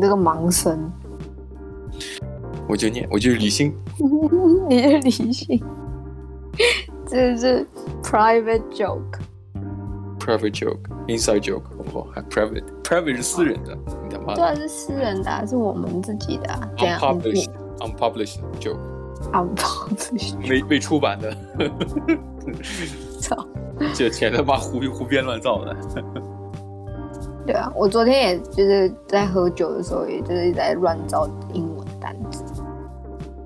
[0.00, 0.90] 这个盲僧。
[2.68, 3.74] 我就念，我就是理性。
[4.68, 5.62] 你是理性，
[7.06, 7.66] 这是
[8.02, 9.18] private joke。
[10.18, 12.06] private joke，inside joke，好不好？
[12.12, 14.36] 还 private，private 是私人的，你他妈的。
[14.36, 16.70] 对啊，是私人的，是我们自己的。
[16.76, 17.00] 这样。
[17.00, 18.78] unpublished，unpublished joke。
[19.32, 20.36] unpublished。
[20.48, 21.36] 没未出版的。
[23.18, 23.36] 操！
[23.94, 25.76] 这钱他妈胡胡编乱造的。
[27.46, 32.44] 对啊，我昨天也就是在喝酒的时候，也就是在乱造英文单词。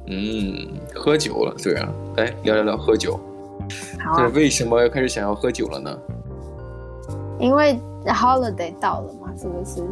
[0.07, 0.55] 嗯，
[0.95, 3.19] 喝酒了，对啊，来聊聊聊喝酒。
[4.05, 4.31] 好啊。
[4.35, 5.99] 为什么要开始想要喝酒了呢？
[7.39, 9.83] 因为 holiday 到了嘛，是不是？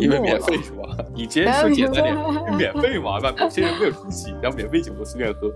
[0.00, 0.96] 因为免费是吧？
[1.14, 5.50] 你直接说简单点，免费嘛，那有些人没有出息，然后免费酒都随便喝，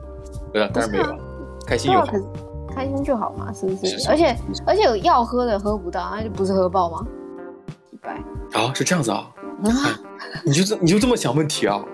[0.52, 1.18] 对啊，当然没有，
[1.66, 2.06] 开心就好，
[2.74, 4.08] 开心就好嘛，是不是？
[4.08, 7.06] 而且而且有要喝的喝不到，那就不是喝爆吗？
[8.52, 9.30] 啊，是这样子啊？
[9.64, 9.98] 啊，
[10.44, 11.84] 你就这你就这么想问题啊？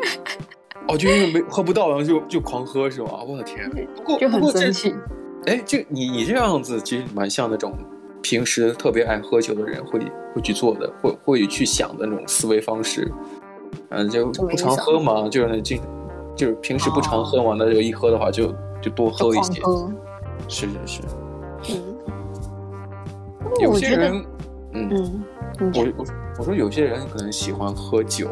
[0.88, 3.22] 哦，就因为没喝不到，然后就就狂喝是吗？
[3.26, 4.94] 我的天，不过就很生气。
[5.46, 7.76] 哎，就你你这样子其实蛮像那种
[8.22, 10.00] 平时特别爱喝酒的人会
[10.34, 13.12] 会去做的，会会去想的那种思维方式。
[13.90, 15.76] 嗯，就不常喝嘛，就是那就
[16.34, 19.60] 就是平时不常喝嘛，那就一喝的话就就多喝一些。
[20.48, 21.02] 是是
[21.64, 21.74] 是。
[21.74, 21.96] 嗯。
[23.60, 24.24] 有些人，
[24.72, 25.24] 嗯。
[25.60, 26.04] 我我
[26.38, 28.28] 我说有些人可能喜欢喝酒，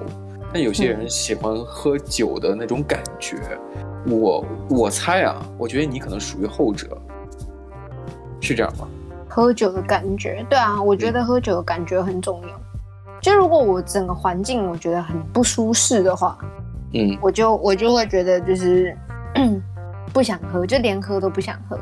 [0.52, 3.36] 但有些人喜欢喝酒的那种感觉。
[4.06, 6.96] 嗯、我我猜啊，我觉得你可能属于后者，
[8.40, 8.86] 是这样吗？
[9.28, 12.48] 喝酒的感觉，对啊，我觉得喝酒的感觉很重要。
[13.06, 16.38] 嗯、就如果我整个环境我觉得很不舒适的话，
[16.92, 18.96] 嗯，我就我就会觉得就是
[20.12, 21.76] 不想喝，就连喝都不想喝，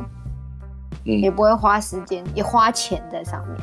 [1.05, 3.59] 嗯，也不会花时间也花钱在上面。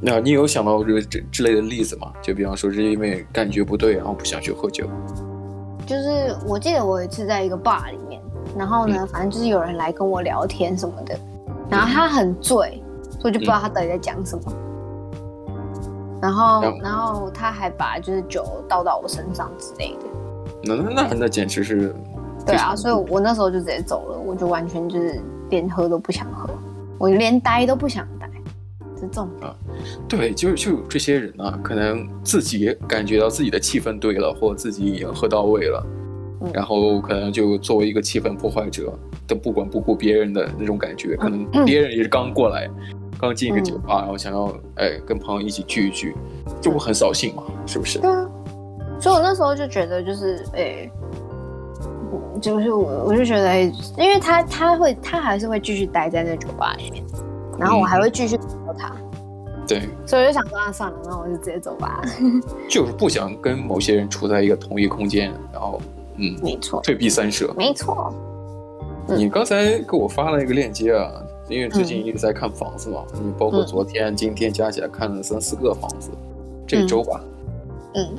[0.00, 2.12] 那你有想到这个这之类的例子吗？
[2.22, 4.86] 就比方说是因为感觉不对，然后不想去喝酒。
[5.86, 8.20] 就是我记得我有一次在一个 bar 里面，
[8.56, 11.18] 然后呢，嗯、反正就是有人来跟我聊天什么的，
[11.70, 12.82] 然后他很醉，
[13.18, 14.42] 所以我就不知道他到底在讲什么。
[15.48, 20.06] 嗯、然后，嗯、然后他还把就是酒倒到我身上之类的。
[20.64, 21.94] 那那那简直是。
[22.44, 25.20] 对啊，所以我那时候就直接走了，我就完全就是
[25.50, 26.48] 连喝都不想喝，
[26.96, 28.06] 我连待都不想
[28.96, 29.06] 待。
[29.06, 29.54] 这种啊，
[30.08, 35.86] 对，就就有这些人啊，可能自己感觉到自己的气氛对了，或自己已经喝到位了，
[36.40, 38.92] 嗯、然后可能就作为一个气氛破坏者，
[39.26, 46.14] 都不管不顾别人的那种感觉，可能别人也是刚过来，嗯、刚进一个酒吧，然后想要哎跟朋友一起聚一聚，
[46.60, 47.98] 就会很扫兴嘛，是不是？
[47.98, 48.26] 对啊，
[48.98, 50.90] 所以我那时候就觉得就是哎，
[52.40, 57.04] 就是我我就觉得哎，因为他他会他还是会继续待在那酒吧里面。
[57.58, 58.96] 然后我还会继续找他，
[59.66, 62.02] 对，所以我就想说啊，算了，那我就直接走吧。
[62.68, 65.80] 就是不想跟某些人处在一个同一空间，然后
[66.16, 68.12] 嗯，没错，退避三舍，没错。
[69.08, 71.12] 你刚才给我发了一个链接啊，
[71.48, 76.10] 因为最近一直在看房子嘛，你包括昨天、今天加起来看了三四个房子，
[76.66, 77.20] 这周吧，
[77.94, 78.14] 嗯，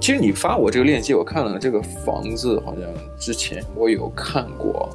[0.00, 2.82] 其实你发我这个链接，我看了这个房子，好像
[3.18, 4.88] 之前我有看过。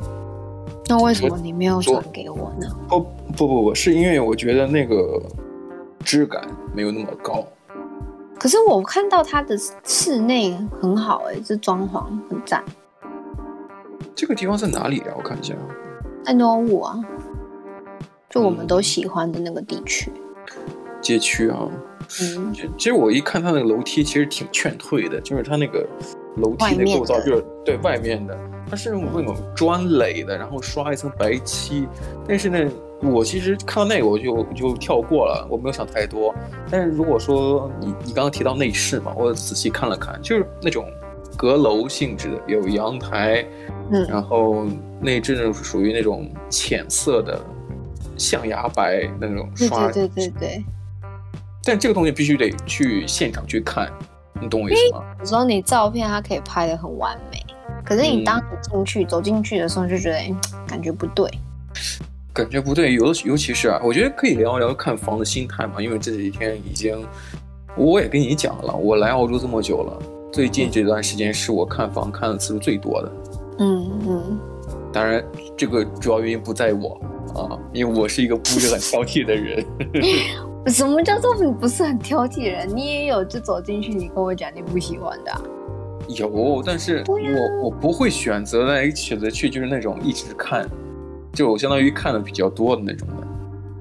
[0.89, 2.67] 那为什么你没有转给我呢？
[2.87, 2.99] 不
[3.35, 5.21] 不不不，是因为我觉得那个
[6.03, 6.41] 质感
[6.73, 7.45] 没有那么高。
[8.39, 12.63] 可是我看到它的室内很好哎，这装潢很赞。
[14.15, 15.13] 这个地方在哪里啊？
[15.17, 15.53] 我看一下。
[16.23, 16.99] 在 Norwood 啊，
[18.29, 20.11] 就我们都喜欢的那个地区。
[21.01, 21.67] 街区啊，
[22.21, 25.87] 嗯，其实我一看它那个楼梯，其实挺劝退的，就是它那个
[26.37, 28.37] 楼梯的构造，就是对外面的。
[28.69, 31.87] 它是用那种砖垒的，然后刷一层白漆。
[32.27, 36.33] 但是呢，我其实看到那个我就就跳过了，我没有想太多。
[36.69, 40.85] 但是如果说你你刚刚提到内饰嘛，我仔细看了看，就是那种
[41.37, 43.45] 阁楼性质的，有阳台，
[43.91, 44.65] 嗯，然后
[44.99, 47.39] 内置呢属于那种浅色的
[48.17, 50.65] 象牙白那种刷，对对对对对。
[51.63, 53.91] 但这个东西必须得去现场去看，
[54.41, 55.03] 你懂我意思吗？
[55.19, 57.41] 有时候你照片它可以拍的很完美。
[57.83, 60.19] 可是你当你进去、嗯、走进去的时候，就觉得
[60.67, 61.29] 感觉不对，
[62.33, 62.93] 感觉不对。
[62.93, 65.81] 尤尤其是啊，我觉得可以聊一聊看房的心态嘛。
[65.81, 67.05] 因为这几天已经，
[67.75, 69.99] 我也跟你讲了，我来澳洲这么久了，
[70.31, 73.11] 最近这段时间是我看房看的次数最多的。
[73.59, 74.39] 嗯嗯。
[74.93, 75.23] 当然，
[75.55, 76.99] 这个主要原因不在我
[77.35, 79.65] 啊，因为我是一个不是很挑剔的人。
[80.67, 82.67] 什么叫做你不是很挑剔人？
[82.75, 85.41] 你也有就走进去，你跟我讲你不喜欢的、啊。
[86.07, 90.67] 有，但是我、啊、我不会选择来选择去，就是那种一直看，
[91.33, 93.27] 就相当于看的比较多的那种的。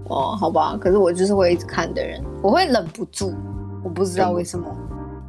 [0.08, 3.34] 哦，好吧，可是我就是会一直看的人，我会忍不住，
[3.82, 4.66] 我不知道为什么。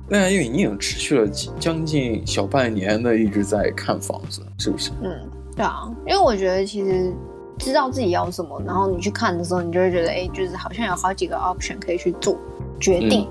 [0.10, 1.28] 对啊，因为你已经持续了
[1.60, 4.92] 将近小半年的一直在看房子，是不是？
[5.04, 5.12] 嗯，
[5.56, 7.12] 对啊，因为我觉得其实
[7.58, 12.38] 知道自己要什么，然后你去看的时候，你就会觉得，哎，就是好像有好几个 option 可以去做
[12.80, 13.28] 决定。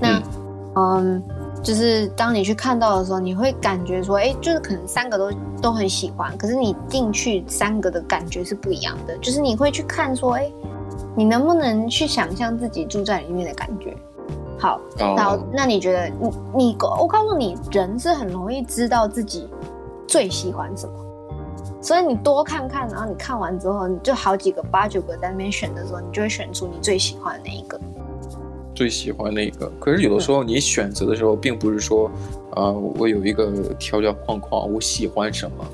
[0.00, 0.22] 嗯、那，
[0.76, 1.22] 嗯。
[1.62, 5.30] 嗯就是当你去看到的时候，你会感觉说，哎，就是可能三个都
[5.62, 9.16] 都很喜欢，可是你进去三个的感觉是不一样的。
[9.18, 10.52] 就是你会去看说，哎，
[11.16, 13.96] 你能不能去想象自己住在里面的感觉？
[14.58, 15.40] 好，那、oh.
[15.52, 19.48] 那你觉得你你我告诉你，人是很容易知道自己
[20.06, 20.92] 最喜欢什么，
[21.80, 27.80] 所以你多看看，然后你看完之后，你就好几个八九个在那边选的时候，你就会选出你最喜欢的那一个。
[28.82, 32.08] 最喜欢那个，可是有的时候你选择的时候，并不是说，
[32.50, 33.48] 啊、呃，我有一个
[33.78, 35.64] 条条框框，我喜欢什么。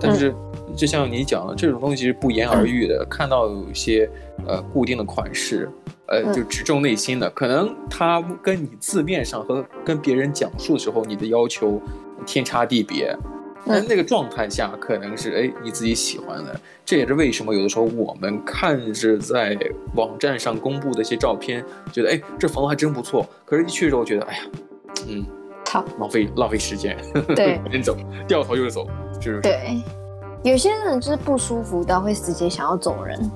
[0.00, 0.34] 但是，
[0.74, 3.06] 就像你讲的，这种东西是不言而喻的。
[3.10, 4.08] 看到有一些
[4.46, 5.68] 呃固定的款式，
[6.06, 11.78] 呃，就直中内心的，可能它跟你字面上和跟别人讲述的时候，你的要求
[12.24, 13.14] 天差地别。
[13.64, 19.56] 那那个状态下，可能是哎你自己喜欢的，这也是为什么有的时候我们看着在
[19.94, 24.42] 网站上公布的一些照片，觉得哎这房子还真不错，可是一去之后觉得哎呀，
[25.08, 25.24] 嗯，
[25.68, 25.84] 好。
[25.98, 26.96] 浪费浪费时间，
[27.36, 27.96] 对， 先走，
[28.26, 28.86] 掉头就走，
[29.20, 29.40] 就是？
[29.40, 29.80] 对。
[30.42, 33.30] 有些人就是不舒服到会直接想要走人，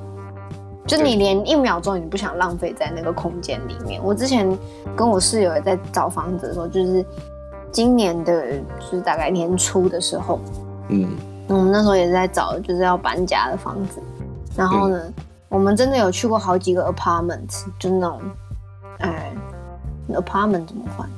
[0.86, 4.02] 就你连一秒钟你不想浪费在那个空间里面。
[4.02, 4.58] 我之前
[4.96, 7.04] 跟我室友在找房子的时候，就是。
[7.74, 10.38] 今年的就是大概年初的时候，
[10.90, 11.10] 嗯，
[11.48, 14.00] 我们那时候也是在找，就是要搬家的房子。
[14.56, 15.14] 然后呢，嗯、
[15.48, 18.20] 我们真的有去过好几个 apartment，就是那种，
[19.00, 19.32] 哎
[20.08, 21.10] ，apartment 怎么换？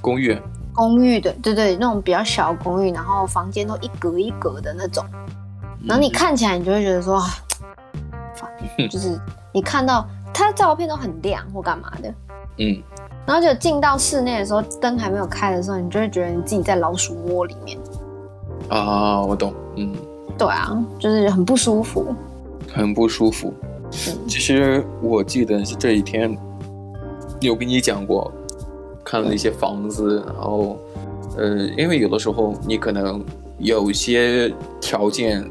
[0.00, 0.40] 公寓。
[0.72, 5.04] 公寓的，对对，那种比较小公寓，然后房间都一格一格的那种。
[5.86, 7.22] 然后你看起来，你就会觉得说，
[8.78, 9.20] 嗯、 就是
[9.52, 12.14] 你看到它照片都很亮或干嘛的，
[12.56, 12.82] 嗯。
[13.26, 17.78] 然后就进到室内的时候，灯还没有开的时候，你就会觉得你自己在老鼠窝里面。
[18.68, 19.94] 啊，我懂，嗯，
[20.36, 22.14] 对啊，就是很不舒服，
[22.72, 23.52] 很不舒服。
[24.08, 26.36] 嗯，其实我记得是这一天
[27.40, 28.30] 有跟你讲过，
[29.04, 30.76] 看了一些房子，然后，
[31.36, 33.24] 呃，因为有的时候你可能
[33.58, 35.48] 有些条件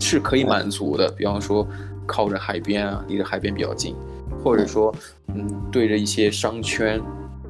[0.00, 1.66] 是可以满足的，比方说
[2.06, 3.94] 靠着海边啊，离着海边比较近。
[4.42, 4.94] 或者说，
[5.34, 7.00] 嗯，对着一些商圈，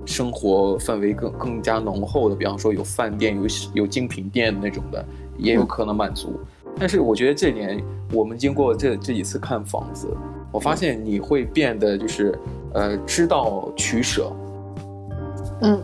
[0.04, 5.04] 生活氛围更更加浓厚的，比方说有饭店、有有精品店那种的，
[5.38, 6.40] 也有可能满足。
[6.78, 7.82] 但是我觉得这点，
[8.12, 10.08] 我们经过这这几次看房子，
[10.50, 12.37] 我发现你会变得就是，
[12.72, 14.32] 呃，知道取舍。
[15.62, 15.81] 嗯，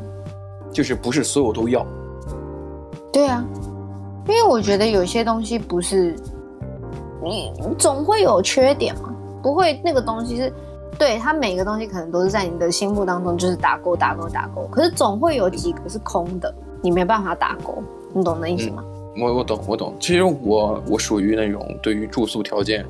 [0.73, 1.87] 就是不是所有都要。
[3.12, 3.44] 对啊，
[4.29, 6.17] 因为我觉得有些东西不是，
[7.23, 10.53] 你总会有缺点嘛，不会那个东西是。
[10.98, 17.82] 对，它每个东西可能都是在你的心目当中就是打勾打勾打勾，可是总会有几个是空的，你没办法打勾，
[18.12, 18.82] 你懂那意思吗？
[19.14, 22.84] 嗯、我我懂我懂，其实我我属于那种对于住宿条件，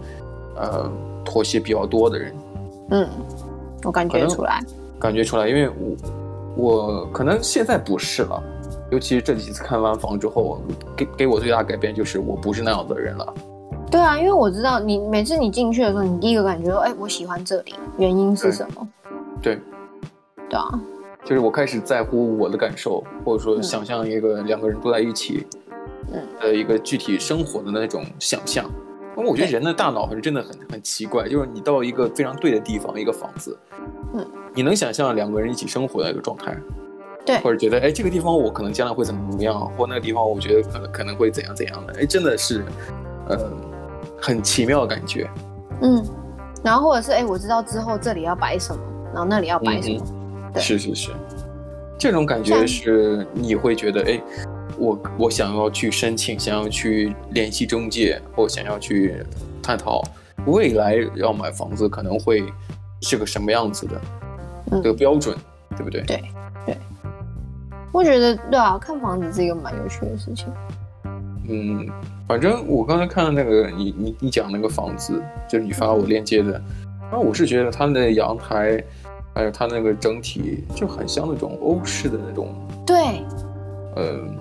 [0.56, 0.90] 呃，
[1.24, 2.34] 妥协比较多的人。
[2.90, 3.08] 嗯，
[3.82, 4.62] 我感觉出来，
[5.00, 5.96] 感觉出来，因为我
[6.56, 8.42] 我可能现在不是了，
[8.90, 10.60] 尤其是这几次看完房之后，
[10.96, 13.34] 给给我最大改变就是我不是那样的人了。
[13.90, 18.87] 对啊，因为我知道你每次你进去的时候，你第一个感觉说，哎，我喜欢这里，原因是什么？
[19.40, 19.58] 对，
[20.49, 20.68] 对啊，
[21.25, 25.46] 就是我开始在乎我的感受，或者说想象一个两个人住在一起，
[26.12, 28.64] 嗯，的一个具体生活的那种想象。
[29.16, 33.56] 因为我觉得人的大脑还是真的很很奇怪，就是你到一个非常对的地方，一个房子，
[34.12, 36.54] 嗯，你能想象两个人一起生活的一个状态，
[37.25, 42.62] 对，或者觉得，哎，这个地方我可能将来会怎么怎么样，或那个地方我觉得可能可能会怎样怎样的，哎，真的是，
[43.28, 43.38] 呃。
[44.26, 45.30] 很奇妙的感觉，
[45.83, 46.04] 嗯，
[46.61, 48.83] 然后或者是哎，我知道之后这里要摆什么，
[49.14, 50.61] 然后那里要摆什么，嗯、对。
[50.61, 51.11] 是是是，
[51.97, 54.21] 这种感觉是你会觉得哎，
[54.76, 59.25] 我我想要去申请，想要去联系中介，或想要去
[59.62, 60.02] 探讨
[60.45, 62.52] 未来要买房子可能会
[63.02, 64.00] 是个什么样子的，
[64.73, 65.37] 嗯、这个标准，
[65.76, 66.02] 对不对？
[66.02, 66.21] 对
[66.66, 66.76] 对，
[67.92, 70.49] 我觉得对啊，看房子是一个蛮有趣的事情。
[71.48, 71.86] 嗯，
[72.26, 76.52] 反正我刚才看到那个你你你讲那个房子，就是你发我链接的，
[77.02, 78.82] 然后我是觉得它的阳台，
[79.34, 82.48] 还有它那个整体就很像那种欧式的那种。
[82.84, 82.96] 对。
[83.96, 84.36] 嗯。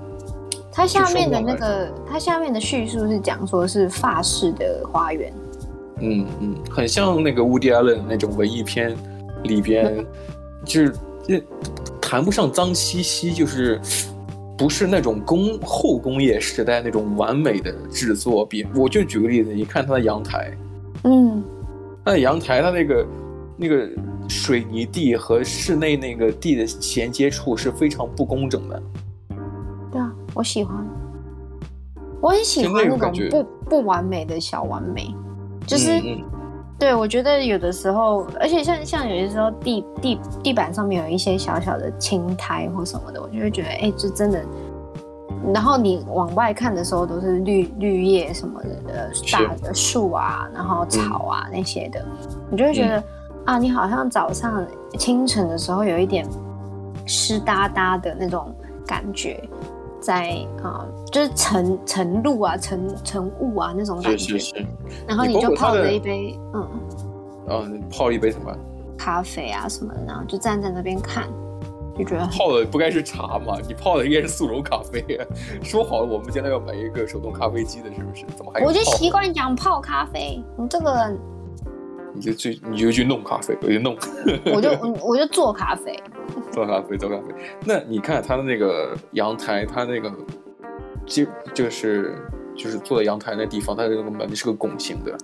[0.71, 5.31] 它下面的那个，它下面的叙述是讲说是法式的花园。
[5.99, 8.93] 嗯嗯，很像那个 Woody Allen 那种文艺片
[9.43, 10.05] 里边，嗯、
[10.65, 10.93] 就是
[11.27, 11.39] 就
[12.01, 13.79] 谈不上脏兮兮，就是。
[14.57, 20.51] 不是那种工后工业时代那种完美的制作，比我就举个例子，你看它的阳台，
[21.03, 21.43] 嗯，
[22.03, 23.07] 它的阳台，它那个
[23.57, 23.89] 那个
[24.29, 28.81] 水泥地和室内那个地的衔接处是非常不工整的。
[29.91, 30.87] 对啊，我喜欢，
[32.21, 35.13] 我很喜欢那种不不完美的小完美，
[35.67, 36.01] 就是。
[36.77, 44.43] 对，我觉得有的时候，而且像像有些时候地地地板上面有一些小小的青苔或什么的，我就会觉得，哎，这真的。
[45.53, 52.03] 然后你往外看的时候，都是绿绿叶什么的，呃，大的树啊，然后草啊、嗯、那些的，
[52.49, 53.03] 你就会觉得、嗯、
[53.45, 54.65] 啊，你好像早上
[54.97, 56.27] 清晨的时候有一点
[57.05, 58.53] 湿哒哒的那种
[58.85, 59.41] 感觉。
[60.05, 60.29] 在
[60.61, 64.17] 啊，就是晨晨露啊，晨晨雾啊那种感觉。
[64.17, 64.65] 是是是。
[65.07, 66.61] 然后你就泡了一杯，嗯。
[67.47, 68.55] 啊，你泡一杯什么？
[68.97, 71.27] 咖啡啊什么的，然后就站在那边看，
[71.97, 73.57] 就觉得泡的不该是茶吗？
[73.67, 75.25] 你泡的应该是速溶咖啡啊。
[75.63, 78.25] 说好了，我们将来要买一个手动咖啡机的，是不是？
[78.37, 78.63] 怎么还？
[78.63, 80.39] 我就习惯讲泡咖啡。
[80.55, 81.19] 你这个人，
[82.15, 83.95] 你就去，你就去弄咖啡，我就弄。
[84.53, 84.69] 我就
[85.03, 86.01] 我就做咖啡。
[86.51, 87.23] 做咖啡，做咖啡。
[87.65, 90.11] 那你看他的那个阳台，他那个
[91.05, 92.15] 就就是
[92.55, 95.15] 就是坐在阳台那地方，他的那个门是个拱形的。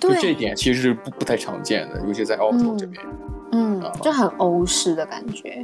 [0.00, 3.04] 对，就这一点其实是不不太常见的，尤其在澳洲这边。
[3.52, 5.62] 嗯，嗯就很欧式的感觉。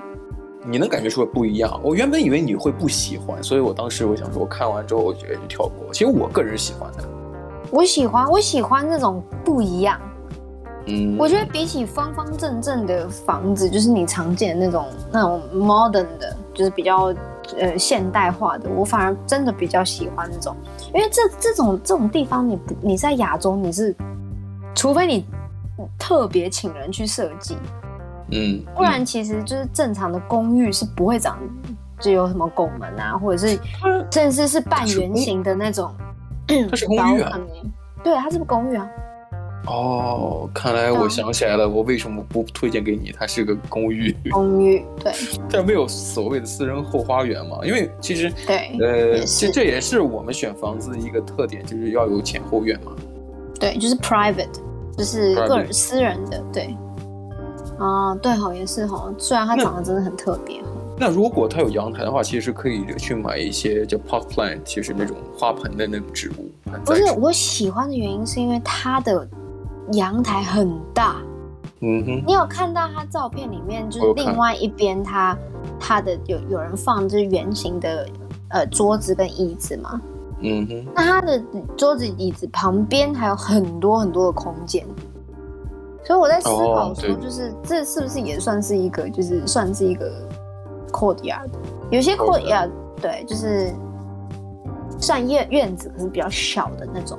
[0.66, 1.78] 你能感觉出来不一样。
[1.84, 5.92] 我原本以为你会不喜欢，所以我当时我想说，我看完之后我觉得就跳过。
[5.92, 7.04] 其实我个人喜欢的。
[7.70, 10.00] 我喜欢，我喜欢那种不一样。
[10.86, 17.14] 嗯，我觉得比起方方正正的房子，就是你常见的那种那种 modern 的，就是比较
[17.58, 20.54] 呃现代化的，我反而真的比较喜欢那种，
[20.92, 23.94] 因为这这种这种地方你不你在亚洲你是，
[24.74, 25.24] 除非你
[25.98, 27.56] 特别请人去设计，
[28.30, 31.38] 嗯，不然其实就是正常的公寓是不会长，
[31.98, 33.58] 就有什么拱门啊，或者是
[34.10, 35.90] 甚至是半圆形的那种，
[36.70, 37.40] 它是公寓啊，
[38.02, 38.86] 对，它是不是公寓啊？
[39.66, 43.12] 哦，看来我想起来了，我为什么不推荐给你？
[43.18, 44.14] 它是个公寓。
[44.30, 45.12] 公寓，对。
[45.48, 47.58] 这没有所谓的私人后花园嘛？
[47.64, 52.92] 因为其实，对，呃，其实这也是我们选房子的一个特点，就是要有前后院嘛。
[53.58, 54.60] 对，就是 private，
[54.98, 56.44] 就是个人私人的。
[56.52, 56.76] 对。
[57.78, 59.12] 啊，对哈，也是哈。
[59.18, 60.60] 虽然它长得真的很特别。
[60.96, 66.52] 那如果它有阳台的话，其实可以去买一些叫 pot plant，就是那种花盆的那种植物。
[66.84, 69.26] 不是，我喜欢的原因是因为它的。
[69.92, 71.16] 阳台很大，
[71.80, 75.36] 嗯哼，你有看到他照片里面，就是另外一边他
[75.78, 78.08] 他的有有人放就是圆形的
[78.48, 80.00] 呃桌子跟椅子吗？
[80.40, 81.42] 嗯哼，那他的
[81.76, 84.86] 桌子椅子旁边还有很多很多的空间，
[86.04, 90.10] 所以我在思考说，就是、哦、这是不是也算是一个就是算是一个
[90.90, 91.48] courtyard？
[91.90, 93.72] 有些 courtyard 对，就是
[94.98, 97.18] 算院院子，可是比较小的那种。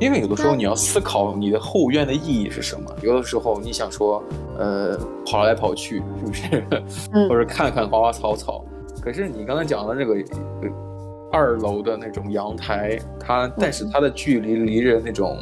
[0.00, 2.90] 因为有的时候你要思考你的后院的意义是什么。
[3.02, 4.22] 有的时候你想说，
[4.58, 6.64] 呃，跑来跑去是不是？
[7.12, 7.26] 嗯。
[7.30, 8.64] 或者看看花花草草。
[9.00, 10.16] 可是你刚才讲的那个
[11.30, 15.38] 二楼的那种阳台，它但是它的距离离着那种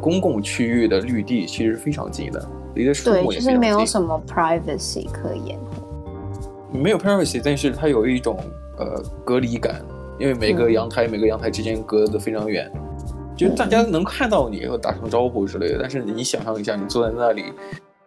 [0.00, 5.58] 公共区域的绿地其实非常近的，离的树木也是没有什么 privacy 可言。
[6.72, 8.38] 没有 privacy，但是它有一种
[8.78, 9.82] 呃隔离感，
[10.18, 12.72] 因为每个阳台、嗯、每个阳台之间隔得非常远。
[13.42, 17.44] 就大家能看到你和打声招呼之类的，但是你想象一下，你坐在那里，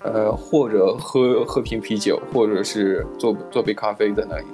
[0.04, 4.46] 呃，或者喝喝瓶啤酒，或者是做做杯咖啡在那里，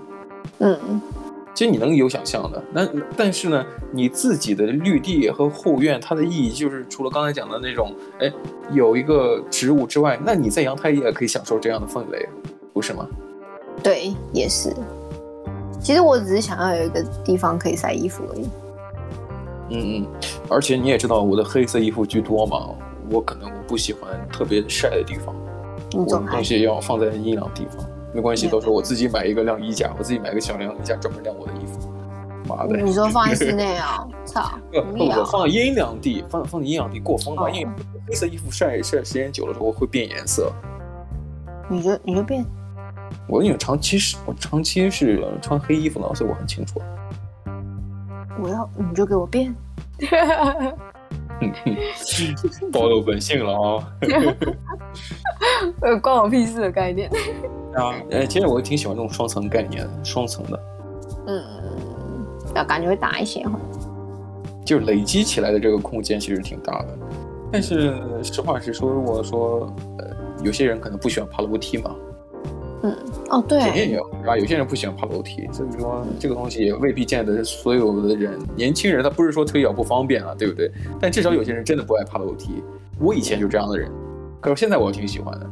[0.60, 1.02] 嗯，
[1.54, 2.64] 其实你能有想象的。
[2.74, 8.32] 那但是呢，你自己的绿地和后院，它的意义就是除了刚才讲的那种，哎，
[8.72, 12.28] 有一个植物之外，那你在阳台也可以享受这样的氛围，
[12.74, 13.08] 不是吗？
[13.84, 14.74] 对，也是。
[15.80, 18.48] 其实我只是想要有一个地方可以晒衣服而已。
[19.72, 20.08] 嗯嗯，
[20.50, 22.70] 而且你也知道我的黑色衣服居多嘛，
[23.10, 25.34] 我可能我不喜欢特别晒的地方，
[25.96, 27.86] 我东西要放在阴凉地方。
[28.14, 31.90] 没关系，到时候我自己买一个晾衣架，我自己买个小晾衣架专门晾我的衣服。
[32.48, 34.06] 妈的，你说放在室内啊？
[34.26, 34.52] 操！
[34.72, 37.74] 不，我放阴凉地，放放阴凉地过风嘛，因为
[38.08, 40.52] 黑色衣服晒晒时间久了之后会变颜色。
[41.70, 42.46] 你就你就变？
[43.30, 46.82] 我因为长期是，我长期是穿黑衣服的，所以我很清楚。
[48.42, 49.56] 我要你就给我变，
[52.72, 53.88] 暴露本性了啊！
[55.82, 57.10] 呃，关我屁事的概念。
[57.76, 60.60] 啊，呃，其实我挺喜欢这种双层概念，双层的。
[61.28, 61.44] 嗯，
[62.56, 63.60] 要感觉会大一些哈。
[64.66, 66.98] 就累积起来的这个空间其实挺大的，
[67.52, 70.08] 但是实话实说，如果说呃，
[70.44, 71.96] 有些人可能不喜欢爬楼梯嘛。
[72.84, 72.98] 嗯，
[73.30, 74.38] 哦，对，肯定有，是吧？
[74.38, 80.72] 有些人不喜欢爬楼梯，所以说这个东西也未必见得所有的人，年轻人他不是说腿脚不方便啊，对不对？
[81.00, 82.64] 但至少有些人真的不爱爬楼梯。
[83.00, 83.92] 我以前就这样的人，
[84.40, 85.50] 可是现在我挺喜欢的。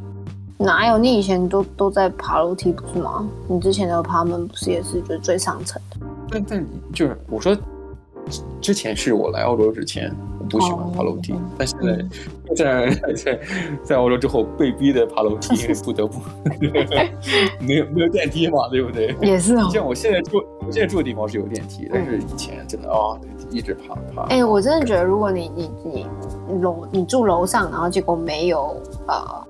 [0.58, 0.98] 哪有？
[0.98, 3.26] 你以前都都在爬楼梯不是吗？
[3.48, 6.06] 你之前的爬门不是也是就是最上层的？
[6.30, 7.56] 但但就是我说，
[8.60, 11.96] 之前是我来澳洲之前，我不喜欢爬楼梯，哦、但现在
[12.54, 13.40] 在 在
[13.84, 16.20] 在澳洲之后被逼的爬楼梯， 因为不得不
[17.64, 19.14] 没有没有电梯嘛，对不对？
[19.22, 19.68] 也是哦。
[19.72, 24.22] 像我现在住我现在住的地方是有电梯，但是以前真的啊、哦，一直爬爬。
[24.24, 26.06] 哎、欸，我真的觉得，如果你你你
[26.60, 28.76] 楼你住楼上，然后结果没有
[29.06, 29.46] 呃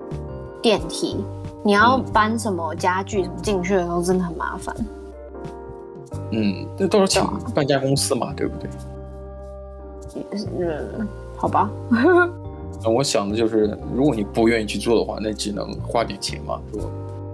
[0.61, 1.23] 电梯，
[1.63, 4.75] 你要搬什么家具什么进去的时候，真的很麻烦。
[6.31, 8.69] 嗯，那到时候请搬家公司嘛，对不对？
[10.15, 11.69] 嗯，好吧。
[12.83, 16.89] 那我想的就是，如果你不愿意去做的话，那只能花点钱嘛，说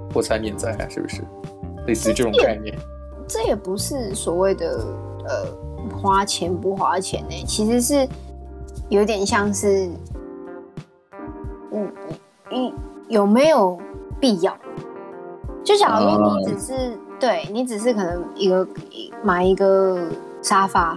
[0.10, 1.22] 破财免灾啊，是不是？
[1.86, 2.78] 类似于这种概念。
[3.28, 4.86] 这也不是所谓的
[5.26, 8.08] 呃花钱不花钱呢、欸，其实是
[8.90, 9.90] 有点像是，
[11.72, 11.92] 嗯
[12.52, 12.74] 嗯，
[13.10, 13.78] 有没有
[14.20, 14.58] 必要？
[15.64, 16.74] 就假如说你只是。
[16.74, 18.68] 啊对，你只是可能一个
[19.24, 20.08] 买一个
[20.40, 20.96] 沙发，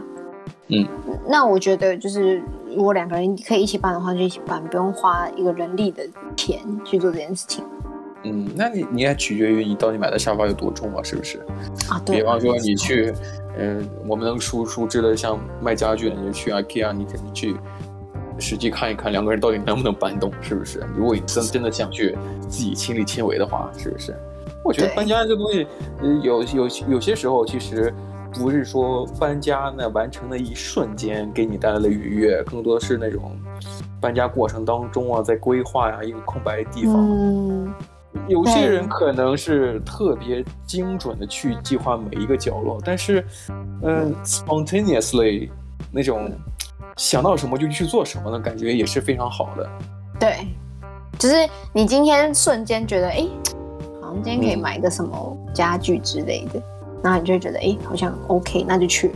[0.70, 0.86] 嗯，
[1.28, 2.42] 那我觉得就是
[2.74, 6.02] 如果两个人可以一起搬的话，就一起搬，不用花一个人力的
[6.36, 7.64] 钱去做这件事情。
[8.22, 11.38] 嗯，那你你也取决于你到底买的沙发有多重啊，是不是？
[11.88, 12.16] 啊，对。
[12.16, 13.12] 比方说你去，
[13.56, 17.56] 嗯、呃，我们能熟熟知的像卖家具的，你就去 IKEA，你肯定去
[18.38, 20.84] 实际看一看两个人到底能不能搬动，是不是？
[20.94, 24.14] 如果你真真的想去自己亲力亲为的话，是不是？
[24.62, 25.66] 我觉得搬家这东西，
[26.22, 27.92] 有有有些时候其实
[28.34, 33.36] 不是说搬家那完成的一瞬间给你带来的愉悦，更多的是那种
[34.00, 36.94] 搬家过程当中啊，在规划呀一个空白的地方。
[36.96, 37.72] 嗯，
[38.28, 43.24] 有些人可能是特别精准的去计划每一个角落，但是，
[43.82, 45.50] 嗯，spontaneously
[45.92, 46.30] 那种
[46.96, 49.68] 想到什么就去做什么的感觉也是非常好的。
[50.18, 50.46] 对，
[51.18, 51.34] 就是
[51.72, 53.28] 你今天瞬间觉得，哎。
[54.02, 56.60] 好像今天可以买一个什么家具之类的，
[57.02, 59.14] 然后你就会觉得哎，好像 OK，那就去了。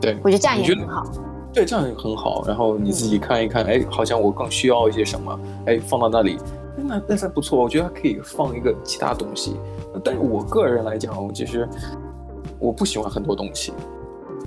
[0.00, 1.04] 对，我觉得这样也很好。
[1.52, 2.44] 对，这样也很好。
[2.46, 6.38] 然后你自己看一看，哎，好像我更需要一些什么，哎，放到那里，
[6.76, 7.58] 那那还不错。
[7.60, 9.56] 我觉得还可以放一个其他东西。
[10.04, 11.68] 但是我个人来讲，我其实
[12.58, 13.72] 我不喜欢很多东西。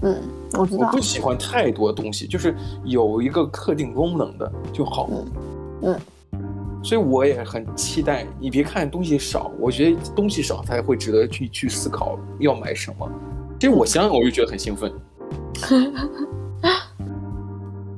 [0.03, 0.15] 嗯，
[0.53, 0.87] 我知道。
[0.87, 5.09] 我不喜欢太多东西，就是有一个特定功能的就好。
[5.11, 5.25] 嗯。
[5.83, 5.99] 嗯
[6.83, 8.25] 所以我也很期待。
[8.39, 13.09] 你别看东西少，我觉得东西少才会值得去去思考要买什么。
[13.59, 14.91] 其实我想想，我就觉得很兴奋，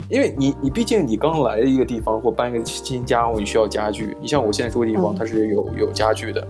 [0.09, 4.15] 因为你你毕竟你刚来的一个地方或搬一个新家，你需要家具。
[4.19, 6.45] 你像我现在住的地方，它是有有家具的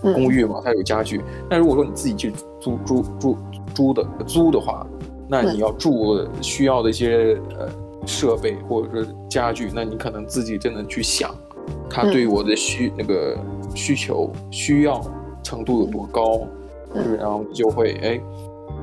[0.00, 1.20] 公寓嘛，它有家具。
[1.50, 3.36] 那如果说你自己去租租租
[3.74, 4.86] 租的租的话，
[5.28, 7.68] 那你要住需要的一些呃
[8.06, 11.34] 设备或者说家具，那你可能自己真的去想。
[11.88, 13.36] 他对我的需、嗯、那个
[13.74, 15.04] 需求需要
[15.42, 16.46] 程度有多高，
[16.94, 18.20] 嗯、然后就会哎，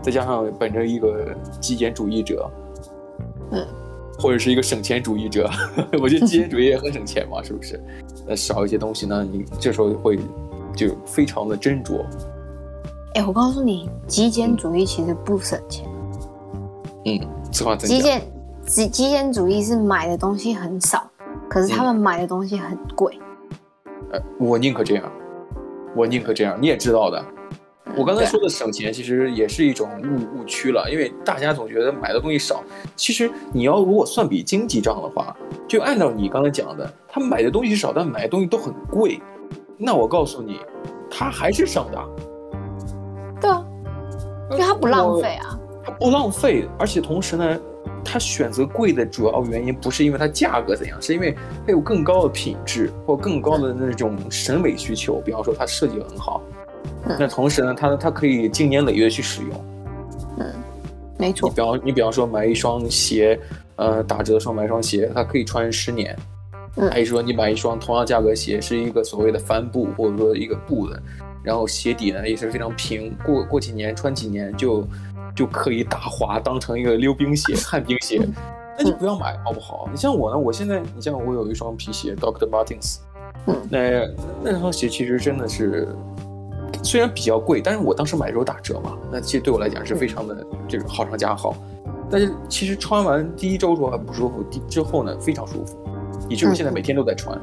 [0.02, 2.50] 再加上本着一个极简主义者，
[3.52, 3.66] 嗯，
[4.20, 5.50] 或者是一个省钱主义者，
[6.02, 7.82] 我觉得极简主义也很省钱嘛，是不是？
[8.28, 10.18] 那少一些东西呢，你这时候会
[10.76, 12.04] 就非常的斟酌。
[13.16, 15.86] 哎，我告诉你，极简主义其实不省钱。
[17.06, 17.20] 嗯，
[17.52, 17.98] 此话怎讲？
[17.98, 18.22] 极简
[18.66, 21.11] 极极简主义是买的东西很少。
[21.52, 23.20] 可是他们买的东西很贵，
[24.14, 25.12] 呃，我宁可这样，
[25.94, 27.22] 我宁可这样，你也知道的。
[27.98, 32.64] 我刚才说的省钱，其实也是一种误误区了，因为大家总觉得买的东西少。
[32.96, 35.36] 其实你要如果算笔经济账的话，
[35.68, 39.22] 就按照你刚才讲的，他买的东西少，但买的东西都很贵，
[39.78, 40.62] 那我告诉你，
[41.10, 42.00] 他还是省的。
[43.42, 43.66] 对啊，
[44.52, 47.60] 因为他不浪费啊，他不浪费，而且同时呢。
[48.04, 51.36] 他选择贵的主要原因不是因为它价格怎样，是因为
[51.66, 55.22] 它有更高的品质或更高的那种审美需求。
[55.26, 56.42] 比方说，它设计很好，
[57.06, 59.66] 嗯、那同时呢，它它可以经年累月去使用。
[60.38, 60.46] 嗯，
[61.18, 61.50] 没错。
[61.50, 63.40] 你比方你比方说买一双鞋，
[63.76, 66.18] 呃，打折的时候买一双鞋，它可以穿十年。
[66.76, 66.90] 嗯。
[66.90, 71.02] 还是说你买一双同样价格鞋，是一个所谓的帆布或者说一个布的，
[71.44, 74.88] 然后鞋底呢也是非常平，过过几年穿几年就。
[75.36, 78.22] 就可以打滑，当成一个溜冰鞋、旱冰鞋，
[78.78, 79.88] 那就不要买，好不好？
[79.92, 82.98] 你像我呢，我现在，你像我有一双皮鞋，Doctor Martens，
[83.70, 84.08] 那
[84.44, 85.88] 那双鞋其实真的是，
[86.84, 91.56] 虽然比较贵，但是我当时买的时候打折嘛，那其实对我来讲是非常的这个好上加好。
[92.10, 95.78] 但是其实穿完第一周时候还不舒服，第之后呢非常舒服，
[96.28, 97.40] 以至于现在每天都在穿。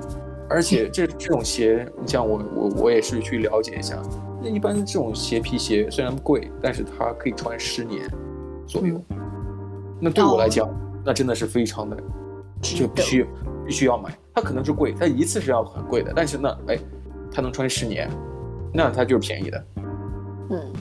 [0.50, 3.96] 而且这这种鞋，你像我我我也是去了解一下。
[4.42, 8.08] 那一般这种鞋皮鞋虽然贵，但是它可以穿十年
[8.66, 9.00] 左右。
[10.00, 10.68] 那对我来讲，
[11.04, 11.96] 那真的是非常的，
[12.60, 13.26] 就必须
[13.66, 14.16] 必须要买。
[14.34, 16.78] 它可能是贵，它一次是要很贵的，但是呢，哎，
[17.32, 18.08] 它能穿十年，
[18.72, 19.64] 那它就是便宜的。
[20.50, 20.72] 嗯，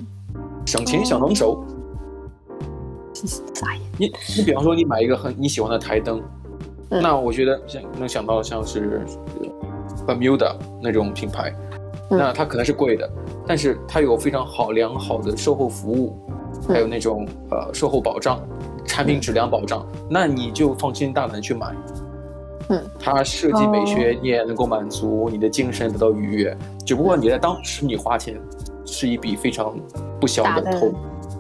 [0.66, 1.64] 省钱小能手。
[3.98, 6.22] 你你比方说你买一个很你喜欢的台灯，
[6.90, 9.04] 嗯、那我觉得像能想到像是
[10.06, 11.67] Bermuda 那种品牌，嗯、
[12.10, 13.10] 那它可能是贵的，
[13.46, 16.18] 但是它有非常好良好的售后服务，
[16.68, 18.40] 嗯、还有那种呃售后保障。
[18.90, 21.76] 产品质量保障，那你就放心大胆去买。
[22.70, 26.58] 嗯，它设计美学你也能够满足你的精神得到愉悦。
[26.86, 28.40] 只不过你在当时你花钱
[28.86, 29.76] 是一笔非常
[30.20, 30.94] 不小的投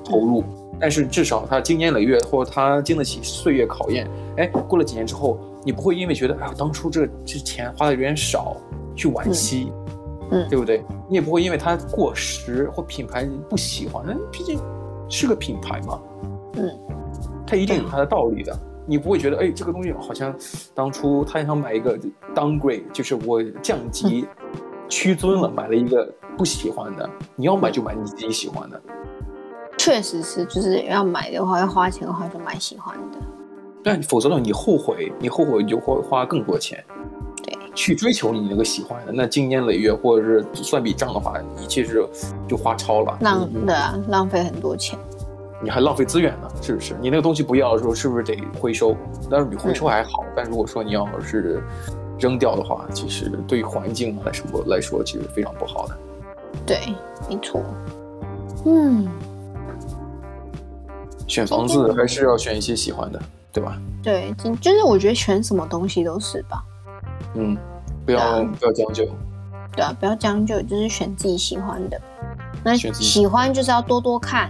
[0.03, 0.43] 投入，
[0.77, 4.07] 但是至少它经年累月或者它经得起岁月考验。
[4.35, 8.55] 哎，过了几年之后，你不会因为觉得哎呀当初这这钱花的有点少
[8.95, 9.71] 去惋惜，
[10.31, 10.83] 嗯，对不对？
[11.09, 14.59] 你也不会因为它过时或品牌不喜欢，那毕竟
[15.09, 15.99] 是个品牌嘛，
[16.53, 16.69] 嗯。
[17.49, 18.53] 它一定有它的道理的，
[18.85, 20.35] 你不会觉得哎，这个东西好像
[20.75, 21.97] 当初他想买一个
[22.35, 24.27] downgrade，就是我降级
[24.89, 27.09] 屈尊了，买了一个不喜欢的。
[27.37, 28.81] 你要买就买你自己喜欢的。
[29.77, 33.17] 确实是，就是要买的话，要花钱的话就买喜欢的。
[33.81, 36.83] 但否则的话，你后悔，你后悔你就会花更多钱。
[37.77, 42.03] 对，去追求你那个喜欢的，那经年累月或者是算笔账的话，你其实
[42.47, 44.97] 就花超了，浪对啊，浪费很多钱。
[45.61, 46.95] 你还浪费资源呢，是不是？
[47.01, 48.95] 你那个东西不要的时候，是不是得回收？
[49.29, 51.63] 但是你回收还好，嗯、但如果说你要是
[52.19, 55.97] 扔掉的话，其实对环境来说来说，其实非常不好的。
[56.65, 56.79] 对，
[57.29, 57.63] 没错。
[58.65, 59.07] 嗯，
[61.27, 63.19] 选房子还是要选一些喜欢的，
[63.51, 63.79] 对吧？
[64.03, 66.63] 对，就是我觉得选什么东西都是吧。
[67.35, 67.57] 嗯，
[68.05, 69.05] 不要、啊、不要将就。
[69.73, 71.99] 对啊，不要将就，就是选自己喜欢的。
[72.63, 74.49] 那喜欢就是要多多看。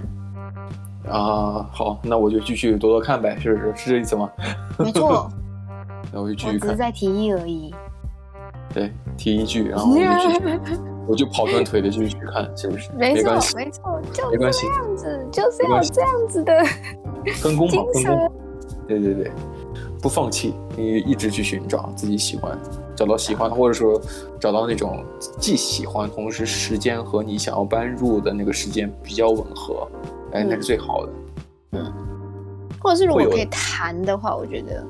[1.10, 3.74] 啊，好，那我就继续多多看呗，是不是？
[3.76, 4.30] 是这意思吗？
[4.80, 5.30] 没错。
[6.14, 6.60] 那我就继续看。
[6.62, 7.74] 只是在提议而已。
[8.74, 10.60] 对，提一句，然后我就继续，
[11.08, 12.92] 我就跑断腿的继续去看，是不是？
[12.94, 16.64] 没错，没错，就是这样子，就是要这样子的。
[17.36, 18.32] 分工嘛，分工。
[18.88, 19.32] 对对对，
[20.02, 22.58] 不放弃，你一直去寻找自己喜欢，
[22.96, 24.00] 找到喜欢，或者说
[24.40, 25.04] 找到那种
[25.40, 29.88] 既喜欢，同时时间和你想要搬入的那个时间比较吻合。
[30.34, 31.12] 哎，那是最好的。
[31.72, 31.94] 嗯，
[32.80, 34.86] 或者是如果可以谈的话，我觉得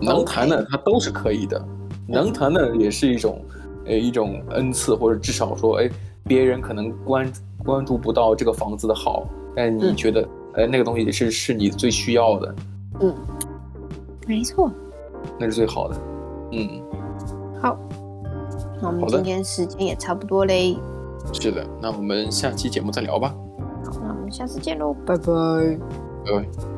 [0.00, 1.62] 能谈的它都是可以的。
[2.06, 3.42] 能谈的也是一种，
[3.86, 5.90] 呃，一种恩赐，或者至少说，哎，
[6.24, 7.32] 别人可能关
[7.64, 12.54] 关注不到这个房子的好，但你觉得，哎，那个东西是是你最需要的。
[13.00, 13.14] 嗯，
[14.26, 14.70] 没错，
[15.38, 15.96] 那是最好的。
[16.52, 16.82] 嗯，
[17.60, 17.78] 好，
[18.80, 20.78] 那我们今天时间也差不多嘞。
[21.32, 23.34] 是的，那我们下期节目再聊吧。
[23.84, 25.24] 好，那我们下次见喽，拜拜，
[26.24, 26.73] 拜拜。